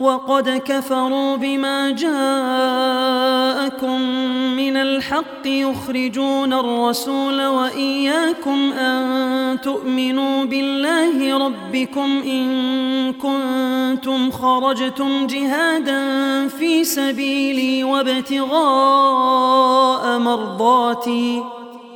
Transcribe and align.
وقد 0.00 0.62
كفروا 0.64 1.36
بما 1.36 1.90
جاءكم 1.90 2.14
من 4.56 4.76
الحق 4.76 5.46
يخرجون 5.46 6.52
الرسول 6.52 7.46
وإياكم 7.46 8.72
أن 8.72 9.60
تؤمنوا 9.60 10.44
بالله 10.44 11.38
ربكم 11.46 12.22
إن 12.26 13.12
كنتم 13.12 14.30
خرجتم 14.30 15.26
جهادا 15.26 15.98
في 16.48 16.84
سبيلي 16.84 17.84
وابتغاء 17.84 18.54
مرضاتي 20.18 21.42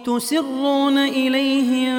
تسرون 0.04 0.98
إليهم 0.98 1.94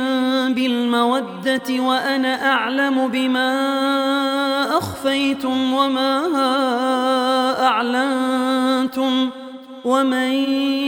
بالمودة 0.53 1.79
وأنا 1.79 2.51
أعلم 2.51 3.07
بما 3.07 4.48
أخفيتم 4.79 5.73
وما 5.73 6.11
أعلنتم 7.67 9.29
ومن 9.85 10.31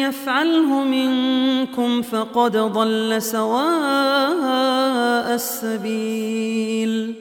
يفعله 0.05 0.83
منكم 0.83 2.01
فقد 2.01 2.57
ضل 2.57 3.21
سواء 3.21 3.61
السبيل. 5.35 7.15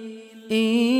إن 0.53 1.00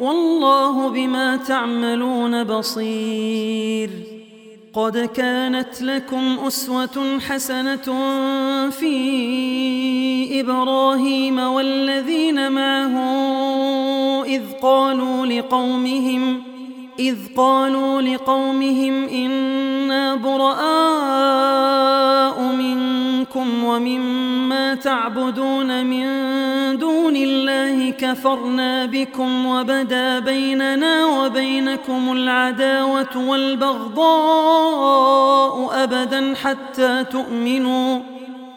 والله 0.00 0.88
بما 0.88 1.36
تعملون 1.36 2.44
بصير. 2.44 3.90
قد 4.76 4.98
كانت 4.98 5.82
لكم 5.82 6.36
أسوة 6.46 7.18
حسنة 7.28 7.94
في 8.70 10.40
إبراهيم 10.40 11.38
والذين 11.38 12.52
معه 12.52 12.94
إذ 14.24 14.42
قالوا 14.62 15.26
لقومهم 15.26 16.42
إذ 16.98 17.16
قالوا 17.36 18.02
لقومهم 18.02 19.08
إنا 19.08 20.14
براء 20.14 21.15
منكم 23.36 23.64
ومما 23.64 24.74
تعبدون 24.74 25.86
من 25.86 26.06
دون 26.78 27.16
الله 27.16 27.90
كفرنا 27.90 28.86
بكم 28.86 29.46
وبدا 29.46 30.18
بيننا 30.18 31.04
وبينكم 31.04 32.12
العداوة 32.12 33.28
والبغضاء 33.28 34.04
أبدا 35.84 36.34
حتى 36.42 37.04
تؤمنوا 37.04 38.00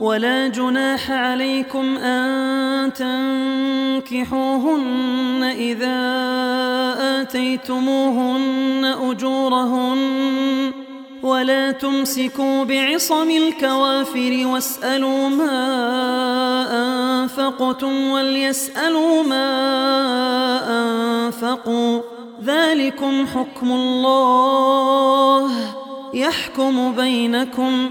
ولا 0.00 0.48
جناح 0.48 1.10
عليكم 1.10 1.96
أن 1.96 2.92
تنكحوهن 4.02 5.42
إذا 5.58 5.96
آتيتموهن 7.20 8.84
أجورهن 9.10 10.72
ولا 11.22 11.70
تمسكوا 11.70 12.64
بعصم 12.64 13.30
الكوافر 13.30 14.42
واسألوا 14.46 15.28
ما 15.28 15.56
أنفقتم 17.22 18.10
وليسألوا 18.10 19.22
ما 19.22 19.46
أنفقوا 20.68 22.00
ذلكم 22.44 23.26
حكم 23.26 23.72
الله 23.72 25.50
يحكم 26.14 26.92
بينكم 26.92 27.90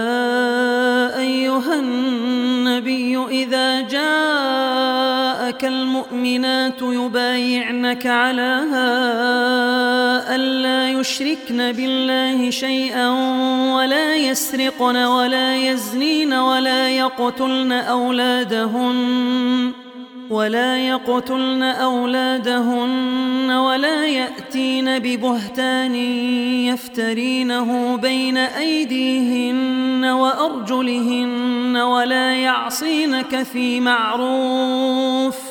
المؤمنات 6.25 6.81
يبايعنك 6.81 8.07
على 8.07 8.63
ألا 10.35 10.89
يشركن 10.89 11.71
بالله 11.71 12.49
شيئا 12.49 13.09
ولا 13.75 14.15
يسرقن 14.15 14.97
ولا 14.97 15.55
يزنين 15.55 16.33
ولا 16.33 16.89
يقتلن 16.89 17.71
أولادهن 17.71 19.01
ولا 20.29 20.77
يقتلن 20.77 21.63
أولادهن 21.63 23.51
ولا 23.51 24.05
يأتين 24.05 24.99
ببهتان 24.99 25.95
يفترينه 26.65 27.97
بين 27.97 28.37
أيديهن 28.37 30.05
وأرجلهن 30.05 31.77
ولا 31.77 32.33
يعصينك 32.35 33.43
في 33.43 33.79
معروف 33.79 35.50